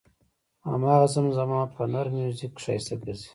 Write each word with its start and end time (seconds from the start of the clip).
هماغه 0.69 1.07
زمزمه 1.15 1.61
په 1.75 1.83
نر 1.93 2.07
میوزیک 2.15 2.53
ښایسته 2.63 2.95
ګرځي. 3.01 3.29